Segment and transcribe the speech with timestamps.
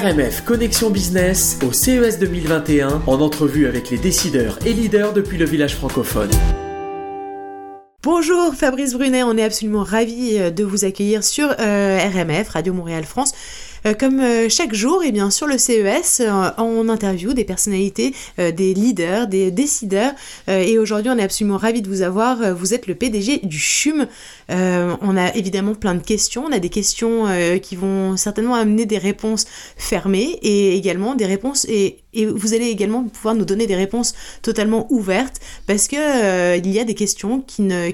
[0.00, 5.44] RMF Connexion Business au CES 2021 en entrevue avec les décideurs et leaders depuis le
[5.44, 6.30] village francophone.
[8.02, 12.72] Bonjour Fabrice Brunet, on est absolument ravis euh, de vous accueillir sur euh, RMF, Radio
[12.72, 13.34] Montréal France.
[13.86, 16.22] Euh, comme chaque jour, eh bien, sur le CES,
[16.58, 20.12] on interview des personnalités, des leaders, des décideurs.
[20.48, 22.54] et aujourd'hui, on est absolument ravis de vous avoir.
[22.54, 24.06] Vous êtes le PDG du CHUM.
[24.48, 26.44] on a évidemment plein de questions.
[26.48, 27.26] On a des questions
[27.62, 29.46] qui vont certainement amener des réponses
[29.76, 34.14] fermées et également des réponses et et vous allez également pouvoir nous donner des réponses
[34.42, 37.90] totalement ouvertes parce que euh, il y a des questions qui ne,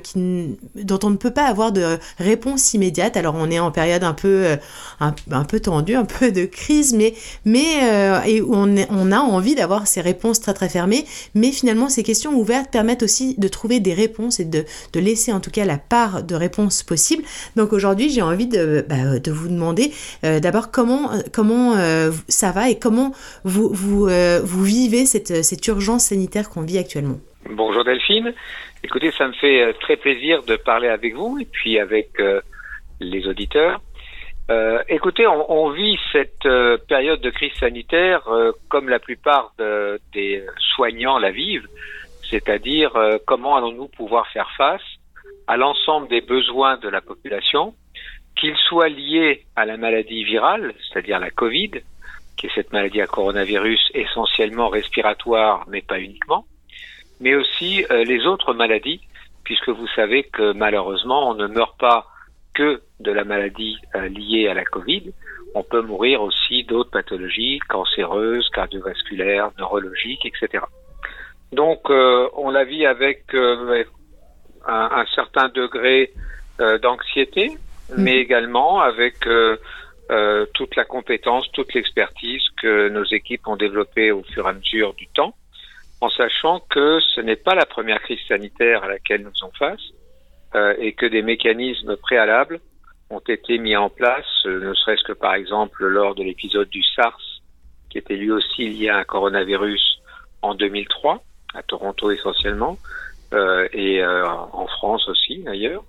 [0.75, 3.17] dont on ne peut pas avoir de réponse immédiate.
[3.17, 4.57] Alors on est en période un peu, euh,
[5.01, 9.55] un, peu tendue, un peu de crise, mais, mais euh, et on, on a envie
[9.55, 11.05] d'avoir ces réponses très très fermées.
[11.35, 14.65] Mais finalement, ces questions ouvertes permettent aussi de trouver des réponses et de,
[14.95, 17.23] de laisser en tout cas la part de réponses possible.
[17.57, 19.93] Donc aujourd'hui, j'ai envie de, bah, de vous demander
[20.23, 21.75] d'abord comment, comment
[22.29, 23.13] ça va et comment
[23.45, 27.19] vous, vous euh, vivez cette, cette urgence sanitaire qu'on vit actuellement.
[27.49, 28.35] Bonjour Delphine.
[28.83, 32.41] Écoutez, ça me fait euh, très plaisir de parler avec vous et puis avec euh,
[33.01, 33.81] les auditeurs.
[34.89, 36.49] écoutez, on, vit cette
[36.89, 38.23] période de crise sanitaire
[38.69, 39.53] comme la plupart
[40.15, 41.69] des soignants la vivent,
[42.31, 42.93] c'est-à-dire
[43.27, 44.89] comment allons-nous pouvoir faire face
[45.49, 47.75] à l'ensemble des besoins de la population,
[48.37, 51.71] qu'ils soient liés à la maladie virale, c'est-à-dire la Covid,
[52.37, 56.45] qui est cette maladie à coronavirus essentiellement respiratoire, mais pas uniquement,
[57.21, 59.01] mais aussi euh, les autres maladies,
[59.45, 62.07] puisque vous savez que malheureusement, on ne meurt pas
[62.55, 65.13] que de la maladie euh, liée à la Covid,
[65.55, 70.65] on peut mourir aussi d'autres pathologies cancéreuses, cardiovasculaires, neurologiques, etc.
[71.53, 73.85] Donc, euh, on la vit avec un,
[74.67, 76.13] un, certain degré
[76.83, 77.53] d'anxiété,
[77.97, 78.19] mais mmh.
[78.19, 79.27] également avec
[80.11, 84.53] euh, toute la compétence, toute l'expertise que nos équipes ont développée au fur et à
[84.53, 85.35] mesure du temps,
[86.01, 89.81] en sachant que ce n'est pas la première crise sanitaire à laquelle nous sommes face
[90.55, 92.61] euh, et que des mécanismes préalables
[93.11, 96.83] ont été mis en place, euh, ne serait-ce que par exemple lors de l'épisode du
[96.83, 97.21] SARS,
[97.91, 100.01] qui était lui aussi lié à un coronavirus
[100.43, 101.23] en 2003,
[101.55, 102.79] à Toronto essentiellement,
[103.33, 105.83] euh, et en France aussi d'ailleurs.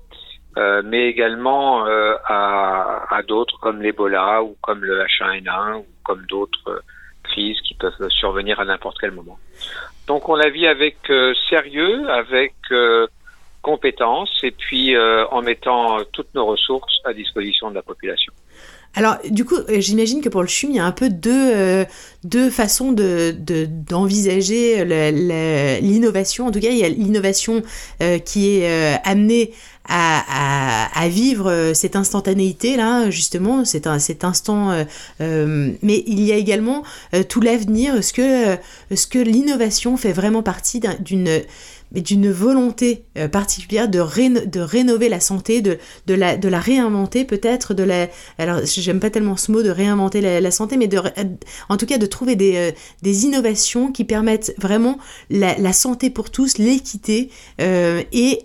[0.57, 6.25] Euh, mais également euh, à, à d'autres comme l'Ebola ou comme le H1N1 ou comme
[6.25, 6.79] d'autres euh,
[7.23, 9.38] crises qui peuvent survenir à n'importe quel moment.
[10.07, 10.97] Donc on la vit avec
[11.50, 12.53] sérieux, avec
[13.62, 18.31] compétence et puis en mettant toutes nos ressources à disposition de la population.
[18.95, 21.85] Alors, du coup, j'imagine que pour le CHUM, il y a un peu deux,
[22.23, 23.35] deux façons de,
[23.88, 24.84] d'envisager
[25.81, 26.47] l'innovation.
[26.47, 27.62] En tout cas, il y a l'innovation
[28.25, 29.51] qui est amenée
[29.88, 34.84] à, vivre euh, cette instantanéité là justement cet, cet instant euh,
[35.22, 36.84] euh, mais il y a également
[37.29, 38.57] tout l'avenir ce que
[38.94, 41.41] ce que l'innovation fait vraiment partie d'une
[41.94, 44.00] d'une volonté particulière de,
[44.45, 48.07] de rénover la santé, de, de, la, de la réinventer peut-être, de la...
[48.47, 50.97] Alors j'aime pas tellement ce mot de réinventer la, santé, mais de,
[51.69, 52.72] en tout cas de trouver des,
[53.03, 54.97] des innovations qui permettent vraiment
[55.30, 58.40] la, santé pour tous, l'équité et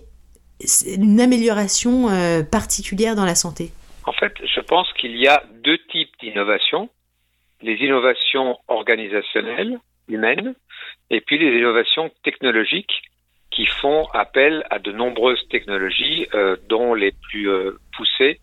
[0.97, 3.71] une amélioration euh, particulière dans la santé
[4.05, 6.89] En fait, je pense qu'il y a deux types d'innovations.
[7.61, 10.53] Les innovations organisationnelles, humaines,
[11.09, 13.03] et puis les innovations technologiques
[13.51, 18.39] qui font appel à de nombreuses technologies euh, dont les plus euh, poussées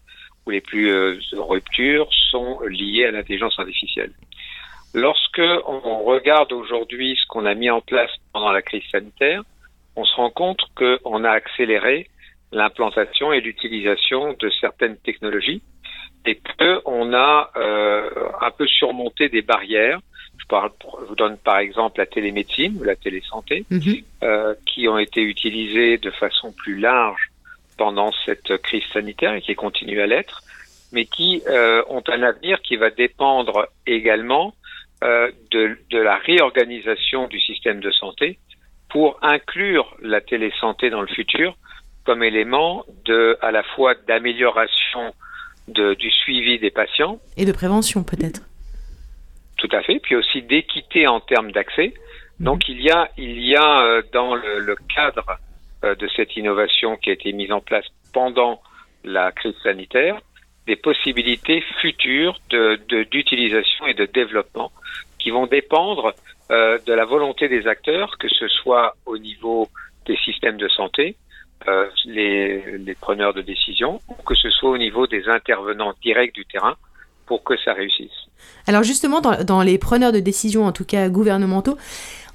[0.50, 0.92] ou les plus
[1.32, 4.12] ruptures sont liées à l'intelligence artificielle.
[4.94, 9.42] Lorsque on regarde aujourd'hui ce qu'on a mis en place pendant la crise sanitaire,
[9.94, 12.08] on se rend compte qu'on a accéléré
[12.50, 15.62] l'implantation et l'utilisation de certaines technologies
[16.26, 20.00] et qu'on a euh, un peu surmonté des barrières.
[20.38, 20.72] Je, parle,
[21.02, 24.02] je vous donne par exemple la télémédecine ou la télésanté, mhm.
[24.24, 27.29] euh, qui ont été utilisées de façon plus large
[27.80, 30.42] pendant cette crise sanitaire et qui continuent à l'être,
[30.92, 34.52] mais qui euh, ont un avenir qui va dépendre également
[35.02, 38.38] euh, de, de la réorganisation du système de santé
[38.90, 41.56] pour inclure la télésanté dans le futur
[42.04, 45.14] comme élément de, à la fois d'amélioration
[45.68, 47.18] du suivi des patients.
[47.38, 48.42] Et de prévention peut-être.
[49.56, 51.94] Tout à fait, puis aussi d'équité en termes d'accès.
[52.40, 52.44] Mhm.
[52.44, 55.38] Donc il y a, il y a euh, dans le, cadre
[55.82, 58.60] de cette innovation qui a été mise en place pendant
[59.04, 60.20] la crise sanitaire,
[60.66, 62.38] des possibilités futures
[63.10, 64.70] d'utilisation et de développement
[65.18, 66.14] qui vont dépendre
[66.50, 69.68] euh, de la volonté des acteurs, que ce soit au niveau
[70.06, 71.16] des systèmes de santé,
[71.68, 76.74] euh, les, preneurs de décision, que ce soit au niveau des intervenants directs du terrain,
[77.26, 78.10] pour que ça réussisse.
[78.66, 81.76] Alors justement, dans, les preneurs de décision, en tout cas gouvernementaux,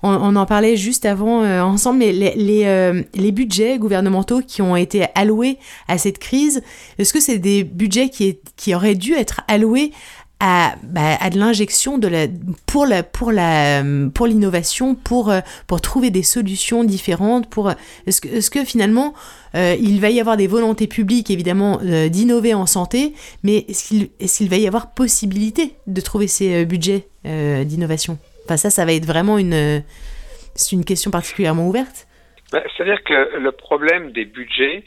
[0.04, 4.76] on, en parlait juste avant euh, ensemble, mais les, euh, les, budgets gouvernementaux qui ont
[4.76, 5.58] été alloués
[5.88, 6.62] à cette crise,
[6.98, 9.92] est-ce que c'est des budgets qui, qui auraient dû être alloués
[10.40, 12.28] à, bah, à de l'injection de la
[12.66, 13.82] pour la pour la
[14.14, 17.72] pour l'innovation pour euh, pour trouver des solutions différentes pour
[18.06, 19.14] est-ce que que finalement
[19.54, 21.80] il va y avoir des volontés publiques évidemment
[22.12, 23.14] d'innover en santé
[23.44, 28.20] mais est-ce qu'il va y avoir possibilité de trouver ces budgets d'innovation?
[28.46, 29.84] Enfin, ça, ça va être vraiment une,
[30.56, 32.08] c'est une question particulièrement ouverte.
[32.52, 34.84] Bah, c'est-à-dire que le problème des budgets,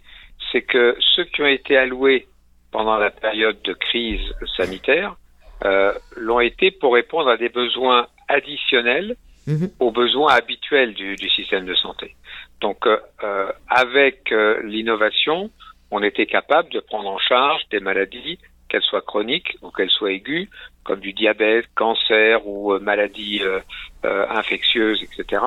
[0.51, 2.27] c'est que ceux qui ont été alloués
[2.71, 4.21] pendant la période de crise
[4.57, 5.17] sanitaire
[5.65, 9.17] euh, l'ont été pour répondre à des besoins additionnels
[9.47, 9.71] mhm.
[9.81, 12.15] aux besoins habituels du, du, système de santé.
[12.61, 15.51] Donc, euh, euh avec euh, l'innovation,
[15.91, 20.12] on était capable de prendre en charge des maladies qu'elles soient chroniques ou qu'elles soient
[20.12, 20.49] aiguës,
[20.85, 23.61] comme du diabète, cancer ou euh, maladies euh,
[24.05, 25.43] euh, infectieuses, etc.,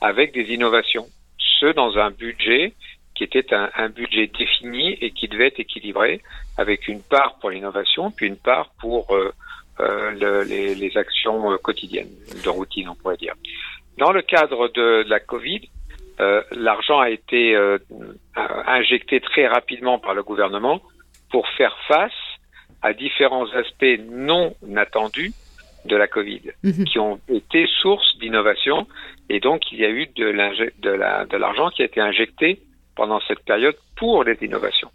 [0.00, 1.06] avec des innovations.
[1.38, 2.74] Ce, dans un budget
[3.14, 6.20] qui était un, budget défini et qui devait être équilibré,
[6.58, 9.16] avec une part pour l'innovation, puis une part pour
[9.78, 12.10] les, actions quotidiennes,
[12.44, 13.34] de routine, on pourrait dire.
[13.98, 15.70] Dans le cadre de, la Covid,
[16.50, 17.56] l'argent a été
[18.34, 20.82] injecté très rapidement par le gouvernement
[21.30, 22.33] pour faire face
[22.84, 25.32] à différents aspects non attendus
[25.86, 26.84] de la Covid, mhm.
[26.84, 28.86] qui ont été source d'innovation.
[29.30, 32.60] Et donc, il y a eu de l'argent qui a été injecté
[32.94, 34.90] pendant cette période pour les innovations.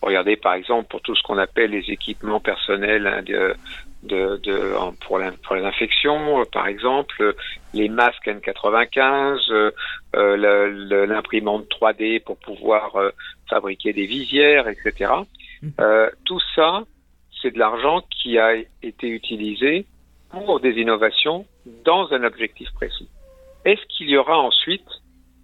[0.00, 3.54] Regardez, par exemple, pour tout ce qu'on appelle les équipements personnels hein, de,
[4.02, 4.74] de, de,
[5.06, 7.34] pour, les infections, par exemple,
[7.74, 9.72] les masques N95,
[10.14, 13.10] euh, l'imprimante 3D pour pouvoir euh,
[13.50, 15.12] fabriquer des visières, etc.
[15.62, 15.72] Mhm.
[15.80, 16.82] Euh, tout ça,
[17.40, 19.86] c'est de l'argent qui a été utilisé
[20.30, 21.46] pour des innovations
[21.84, 23.08] dans un objectif précis.
[23.64, 24.86] Est-ce qu'il y aura ensuite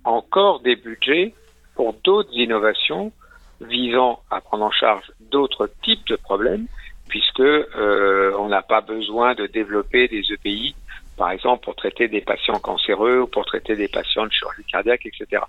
[0.05, 1.35] encore des budgets
[1.75, 3.13] pour d'autres innovations
[3.61, 6.67] visant à prendre en charge d'autres types de problèmes,
[7.09, 10.75] puisque euh, on n'a pas besoin de développer des EPI,
[11.17, 15.07] par exemple pour traiter des patients cancéreux ou pour traiter des patients de chirurgie cardiaque,
[15.07, 15.43] etc.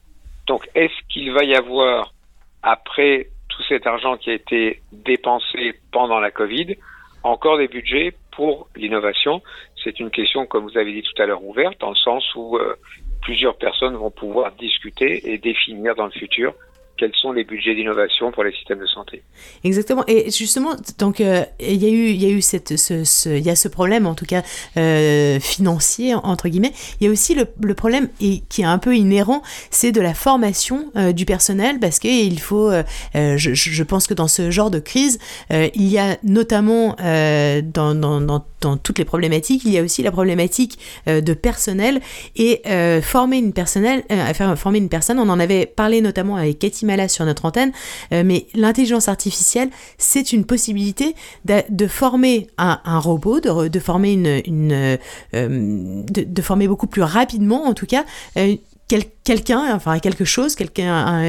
[0.47, 2.13] Donc, est-ce qu'il va y avoir
[2.61, 6.75] après tout cet argent qui a été dépensé pendant la Covid,
[7.23, 9.41] encore des budgets pour l'innovation.
[9.83, 12.57] C'est une question, comme vous avez dit tout à l'heure, ouverte, dans le sens où
[12.57, 12.75] euh,
[13.21, 16.53] plusieurs personnes vont pouvoir discuter et définir dans le futur
[17.03, 19.23] quels sont les budgets d'innovation pour les systèmes de santé.
[19.65, 20.05] Exactement.
[20.07, 23.27] Et justement, donc euh, il y a eu, il y a eu cette, ce, ce,
[23.27, 24.41] il y a ce problème en tout cas
[24.77, 26.71] euh, financier entre guillemets.
[27.01, 30.13] Il y a aussi le, problème et qui est un peu inhérent, c'est de la
[30.13, 32.83] formation euh, du personnel parce qu'il faut, euh,
[33.13, 35.19] je, pense que dans ce genre de crise,
[35.49, 40.11] il y a notamment dans, dans, dans, toutes les problématiques, il y a aussi la
[40.11, 41.99] problématique de personnel
[42.37, 42.61] et
[43.01, 45.19] former une personnel, faire former une personne.
[45.19, 47.71] On en avait parlé notamment avec Cathy sur notre antenne,
[48.11, 54.97] euh, mais l'intelligence artificielle, c'est une possibilité de, former un, robot, de, former une, euh,
[55.33, 58.03] de, former beaucoup plus rapidement, en tout cas,
[58.37, 58.55] euh,
[59.23, 61.23] quelqu'un, enfin quelque chose, quelqu'un,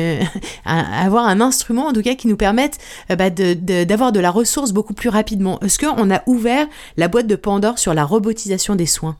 [0.66, 2.78] avoir un instrument en tout cas qui nous permette
[3.08, 5.58] bah, d'avoir de, la ressource beaucoup plus rapidement.
[5.60, 9.16] Est-ce qu'on a ouvert la boîte de Pandore sur la robotisation des soins?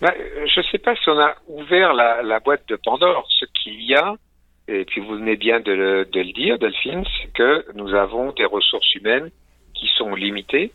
[0.00, 3.24] Bah, Je ne sais pas si on a ouvert la, la boîte de Pandore.
[3.28, 4.16] Ce qu'il y a,
[4.68, 7.04] et puis vous venez bien de le, de le dire, Delphine,
[7.34, 9.30] que nous avons des ressources humaines
[9.74, 10.72] qui sont limitées,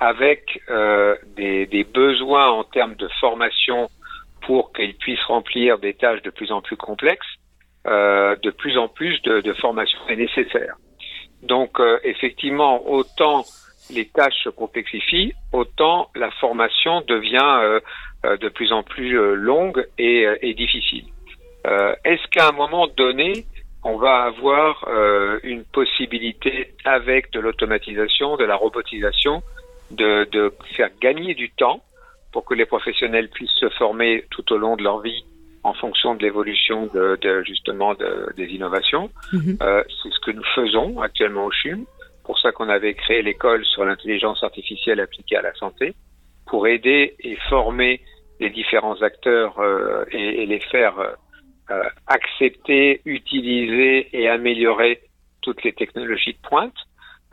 [0.00, 3.88] avec euh, des, des, besoins en termes de formation
[4.42, 7.26] pour qu'ils puissent remplir des tâches de plus en plus complexes.
[7.86, 10.74] Euh, de plus en plus de, de formation est nécessaire.
[11.42, 13.44] Donc euh, effectivement, autant
[13.90, 17.80] les tâches se complexifient, autant la formation devient euh,
[18.26, 21.04] euh, de plus en plus longue et, et difficile.
[21.68, 23.44] Euh, est-ce qu'à un moment donné,
[23.84, 29.42] on va avoir euh, une possibilité avec de l'automatisation, de la robotisation,
[29.90, 31.82] de, de, faire gagner du temps
[32.32, 35.24] pour que les professionnels puissent se former tout au long de leur vie
[35.62, 39.10] en fonction de l'évolution de, de, justement de, des innovations?
[39.32, 39.58] Mhm.
[39.62, 41.84] Euh, c'est ce que nous faisons actuellement au CHUM.
[42.24, 45.94] Pour ça qu'on avait créé l'école sur l'intelligence artificielle appliquée à la santé
[46.46, 48.00] pour aider et former
[48.40, 50.94] les différents acteurs euh, et, et, les faire
[51.70, 55.02] euh, euh, accepter, utiliser et améliorer
[55.42, 56.74] toutes les technologies de pointe.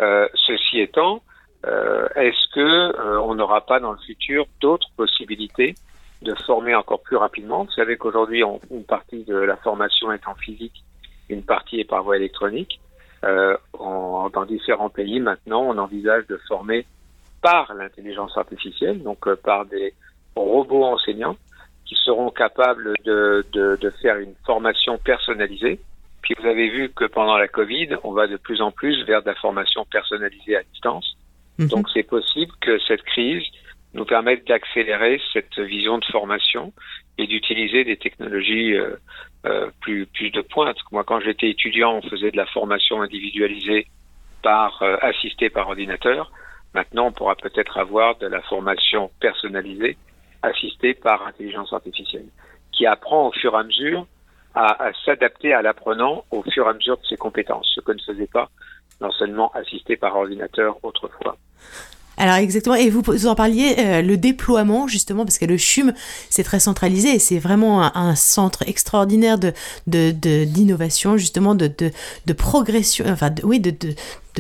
[0.01, 1.22] Euh, ceci étant,
[1.65, 5.75] euh, est-ce que on n'aura pas dans le futur d'autres possibilités
[6.22, 7.63] de former encore plus rapidement?
[7.63, 10.84] Vous savez qu'aujourd'hui, une partie de la formation est en physique,
[11.30, 12.80] une partie est par voie électronique.
[13.24, 16.86] dans différents pays, maintenant, on envisage de former
[17.42, 19.94] par l'intelligence artificielle, donc par des
[20.36, 21.38] robots enseignants
[21.86, 25.80] qui seront capables de, de, de, faire une formation personnalisée.
[26.22, 29.22] Puis vous avez vu que pendant la Covid, on va de plus en plus vers
[29.22, 31.15] de la formation personnalisée à distance.
[31.60, 31.68] Mhm.
[31.68, 33.44] Donc c'est possible que cette crise
[33.94, 36.74] nous permette d'accélérer cette vision de formation
[37.18, 38.96] et d'utiliser des technologies euh,
[39.46, 40.77] euh, plus, plus de pointe.
[40.92, 43.88] Moi, quand j'étais étudiant, on faisait de la formation individualisée
[44.42, 46.32] par euh, assistée par ordinateur.
[46.74, 49.98] Maintenant, on pourra peut-être avoir de la formation personnalisée
[50.46, 52.28] assistée par intelligence artificielle,
[52.72, 54.08] qui apprend au fur et à mesure
[54.56, 58.00] à, s'adapter à l'apprenant au fur et à mesure de ses compétences, ce que ne
[58.00, 58.50] faisait pas
[59.02, 61.38] l'enseignement assisté par ordinateur autrefois.
[62.18, 65.94] Alors exactement, et vous, en parliez, euh, le déploiement justement, parce que le CHUM,
[66.30, 69.38] c'est très centralisé et c'est vraiment un, centre extraordinaire
[69.86, 73.75] d'innovation, justement, de, de, progression, enfin oui, de,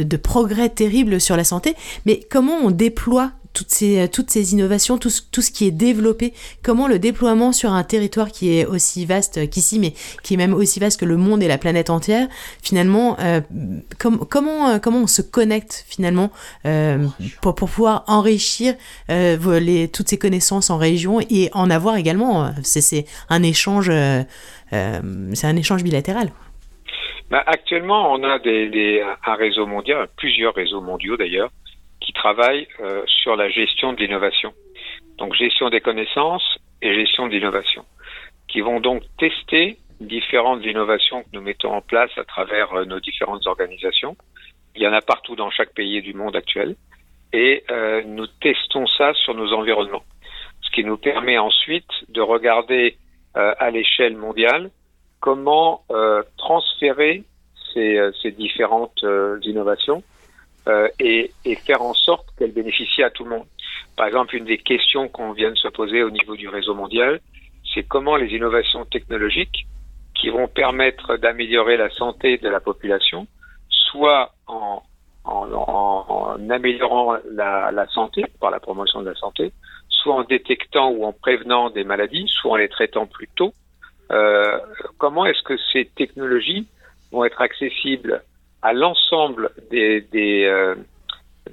[0.01, 1.75] de, progrès terrible sur la santé.
[2.05, 5.71] Mais comment on déploie toutes ces, euh, toutes ces innovations, tout, tout ce qui est
[5.71, 6.33] développé,
[6.63, 9.93] comment le déploiement sur un territoire qui est aussi vaste qu'ici, mais
[10.23, 12.27] qui est même aussi vaste que le monde et la planète entière,
[12.61, 13.39] finalement, euh,
[13.97, 16.29] comment, euh, comment on se connecte finalement
[17.41, 18.75] pour, pour pouvoir enrichir
[19.09, 23.89] les, toutes ces connaissances en région et en avoir également, c'est un échange,
[24.71, 26.31] c'est un échange bilatéral.
[27.29, 31.49] Bah, actuellement, on a des, des, un réseau mondial, plusieurs réseaux mondiaux d'ailleurs,
[32.05, 34.53] qui travaillent euh, sur la gestion de l'innovation.
[35.17, 37.83] Donc gestion des connaissances et gestion de l'innovation,
[38.47, 42.99] qui vont donc tester différentes innovations que nous mettons en place à travers euh, nos
[42.99, 44.15] différentes organisations.
[44.75, 46.75] Il y en a partout dans chaque pays du monde actuel.
[47.33, 50.03] Et euh, nous testons ça sur nos environnements.
[50.61, 52.97] Ce qui nous permet ensuite de regarder
[53.33, 54.71] à l'échelle mondiale
[55.19, 55.83] comment
[56.37, 57.23] transférer
[57.73, 59.05] ces différentes
[59.41, 60.03] innovations
[60.67, 63.45] euh, et, et, faire en sorte qu'elle bénéficie à tout le monde.
[63.95, 67.19] Par exemple, une des questions qu'on vient de se poser au niveau du réseau mondial,
[67.73, 69.67] c'est comment les innovations technologiques
[70.15, 73.27] qui vont permettre d'améliorer la santé de la population,
[73.69, 74.81] soit en,
[75.23, 79.51] en, en, améliorant la, la, santé par la promotion de la santé,
[79.89, 83.53] soit en détectant ou en prévenant des maladies, soit en les traitant plus tôt.
[84.11, 84.59] Euh,
[84.97, 86.67] comment est-ce que ces technologies
[87.11, 88.23] vont être accessibles
[88.65, 90.75] à l'ensemble euh,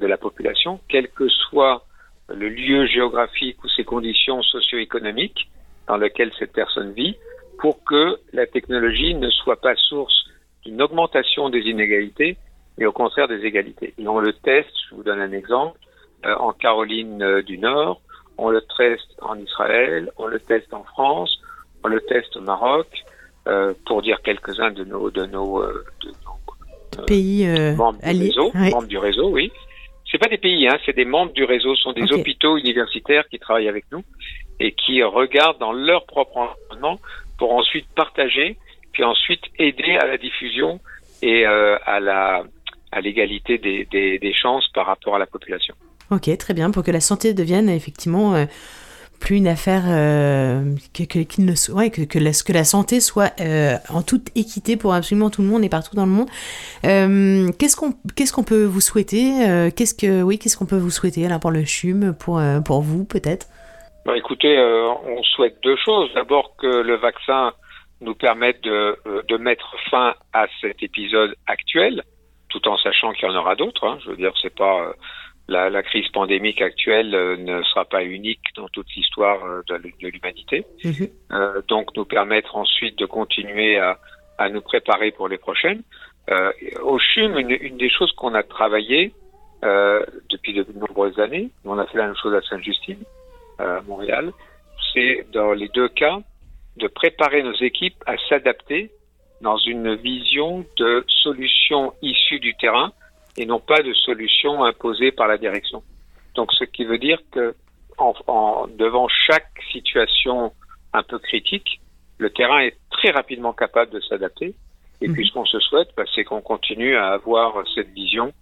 [0.01, 1.85] de la population, quel que soit
[2.31, 5.51] le lieu géographique ou ses conditions socio-économiques
[5.89, 7.15] dans lesquelles cette personne vit,
[7.59, 10.25] pour que la technologie ne soit pas source
[10.65, 12.39] d'une augmentation des inégalités,
[12.79, 13.93] mais au contraire des égalités.
[13.99, 15.79] Et on le teste, je vous donne un exemple,
[16.25, 18.01] euh, en Caroline euh, du Nord,
[18.39, 21.43] on le teste en Israël, on le teste en France,
[21.85, 22.87] on le teste au Maroc,
[23.87, 25.11] pour dire quelques-uns de nos
[27.07, 29.53] pays euh, membres du réseau, membres du réseau, oui.
[30.11, 33.25] C'est pas des pays, hein, c'est des membres du réseau, ce sont des hôpitaux universitaires
[33.31, 34.03] qui travaillent avec nous
[34.61, 37.01] et qui regardent dans leur propre environnement
[37.39, 38.59] pour ensuite partager,
[38.93, 40.81] puis ensuite aider à la diffusion
[41.23, 42.45] et euh, à la
[42.95, 45.75] à l'égalité des, des, des chances par rapport à la population.
[46.11, 48.45] Ok, très bien, pour que la santé devienne effectivement euh,
[49.23, 54.93] plus une affaire euh, que, que, que, la, santé soit euh, en toute équité pour
[54.93, 56.29] absolument tout le monde et partout dans le monde.
[56.85, 60.91] Euh, qu'est-ce qu'on qu'est-ce qu'on peut vous souhaiter Qu'est-ce que oui qu'est-ce qu'on peut vous
[60.91, 63.47] souhaiter alors pour le CHUM pour pour vous peut-être?
[64.05, 64.59] Bah, Écoutez,
[65.07, 66.13] on souhaite deux choses.
[66.15, 67.53] D'abord que le vaccin
[68.01, 68.99] nous permette de,
[69.29, 72.03] de mettre fin à cet épisode actuel,
[72.49, 73.87] tout en sachant qu'il y en aura d'autres.
[73.87, 73.99] Hein.
[74.05, 74.93] Je veux dire, c'est pas
[75.49, 80.09] la, la, crise pandémique actuelle euh, ne sera pas unique dans toute l'histoire euh, de,
[80.09, 80.65] l'humanité.
[80.85, 81.09] Mhm.
[81.33, 83.99] Euh, donc nous permettre ensuite de continuer à,
[84.39, 85.83] à, nous préparer pour les prochaines.
[86.31, 89.13] Euh, au CHUM, une, une des choses qu'on a travaillé
[89.65, 93.03] euh, depuis de nombreuses années, on a fait la même chose à Sainte-Justine,
[93.59, 94.33] à Montréal,
[94.93, 96.19] c'est dans les deux cas
[96.77, 98.91] de préparer nos équipes à s'adapter
[99.41, 102.93] dans une vision de solutions issues du terrain
[103.37, 105.83] et non pas de solutions imposées par la direction.
[106.35, 107.55] Donc, ce qui veut dire que
[107.99, 110.53] en, en, devant chaque situation
[110.93, 111.81] un peu critique,
[112.19, 114.55] le terrain est très rapidement capable de s'adapter.
[115.01, 115.13] Et mmh.
[115.13, 118.33] puis, ce qu'on se souhaite, bah, c'est qu'on continue à avoir cette vision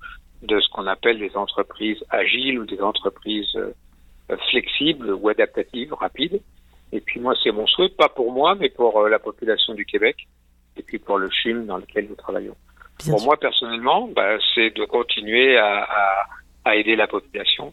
[0.43, 3.73] de ce qu'on appelle des entreprises agiles ou des entreprises euh,
[4.51, 6.41] flexibles ou adaptatives, rapides.
[6.93, 9.85] Et puis moi, c'est mon souhait, pas pour moi, mais pour euh, la population du
[9.85, 10.27] Québec
[10.77, 12.57] et puis pour le CHUM dans lequel nous travaillons.
[13.09, 16.27] Pour moi, personnellement, bah, c'est de continuer à, à,
[16.65, 17.73] à, aider la population,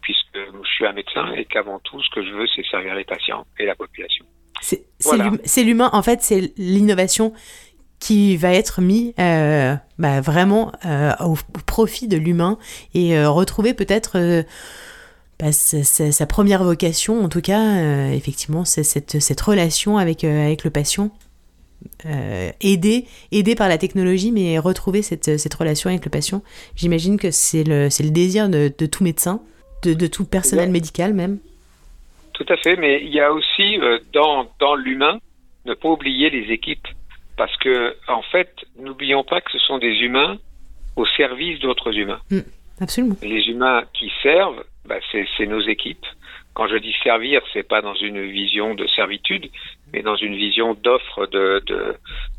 [0.00, 3.04] puisque je suis un médecin et qu'avant tout, ce que je veux, c'est servir les
[3.04, 4.24] patients et la population.
[4.60, 5.30] C'est voilà.
[5.58, 7.32] l'humain, en fait, c'est l'innovation
[8.00, 10.72] qui va être mis bah, vraiment
[11.20, 12.58] au, profit de l'humain
[12.94, 14.44] et retrouver peut-être
[15.38, 20.70] bah, sa, première vocation, en tout cas, effectivement, c'est cette, cette, relation avec, avec le
[20.70, 21.10] patient
[22.06, 26.42] euh, aider, aider par la technologie, mais retrouver cette, cette relation avec le patient.
[26.76, 29.40] J'imagine que c'est le, le désir de, de tout médecin,
[29.82, 31.38] de, de tout personnel médical même.
[32.32, 35.18] Tout à fait, mais il y a aussi euh, dans, dans l'humain,
[35.64, 36.86] ne pas oublier les équipes.
[37.36, 38.50] Parce que, en fait,
[38.80, 40.38] n'oublions pas que ce sont des humains
[40.96, 42.20] au service d'autres humains.
[42.30, 42.38] Mm,
[42.80, 43.16] absolument.
[43.22, 46.04] Les humains qui servent, bah, c'est nos équipes.
[46.58, 49.48] Quand je dis servir, c'est pas dans une vision de servitude,
[49.92, 51.62] mais dans une vision d'offre de,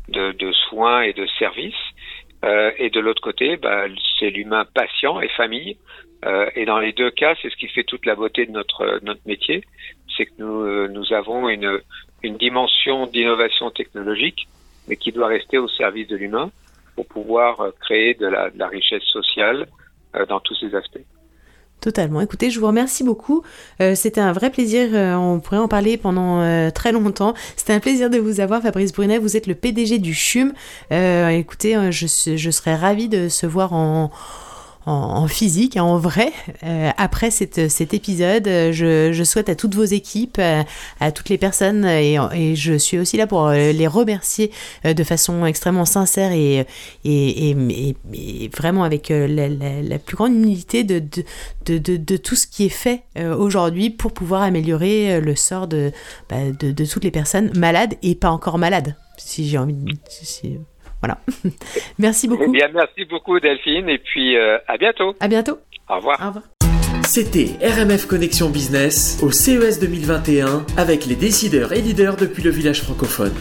[0.08, 1.86] de, de, soins et de services.
[2.44, 3.86] Euh, et de l'autre côté, bah,
[4.18, 5.78] c'est l'humain patient et famille.
[6.26, 9.00] Euh, et dans les deux cas, c'est ce qui fait toute la beauté de notre,
[9.02, 9.64] notre métier,
[10.14, 11.80] c'est que nous, euh, nous avons une,
[12.22, 14.48] une dimension d'innovation technologique,
[14.86, 16.50] mais qui doit rester au service de l'humain
[16.94, 19.66] pour pouvoir euh, créer de la, de la richesse sociale
[20.14, 21.06] euh, dans tous ses aspects.
[21.80, 22.20] Totalement.
[22.20, 23.42] Écoutez, je vous remercie beaucoup.
[23.80, 24.90] Euh, c'était un vrai plaisir.
[24.92, 27.32] Euh, on pourrait en parler pendant euh, très longtemps.
[27.56, 29.18] C'était un plaisir de vous avoir, Fabrice Brunet.
[29.18, 30.52] Vous êtes le PDG du CHUM.
[30.90, 34.10] écoutez, je, je serais ravie de se voir en
[34.86, 36.32] en, physique, en vrai.
[36.64, 37.58] Euh, après cet
[37.94, 40.40] épisode, je, souhaite à toutes vos équipes,
[41.00, 42.16] à, toutes les personnes, et,
[42.54, 44.50] je suis aussi là pour euh, les remercier
[44.84, 46.66] euh, de façon extrêmement sincère et,
[48.56, 53.02] vraiment avec la, plus grande humilité de, tout ce qui est fait
[53.38, 55.92] aujourd'hui pour pouvoir améliorer le sort de,
[56.28, 59.92] bah, de, toutes les personnes malades et pas encore malades, si j'ai envie de...
[60.08, 60.58] Si,
[61.00, 61.18] voilà.
[61.98, 62.44] merci beaucoup.
[62.46, 65.14] Eh bien, merci beaucoup Delphine et puis euh, à bientôt.
[65.20, 65.58] À bientôt.
[65.88, 66.20] Au revoir.
[66.22, 66.44] Au revoir.
[67.02, 72.82] C'était RMF Connexion Business au CES 2021 avec les décideurs et leaders depuis le village
[72.82, 73.32] francophone.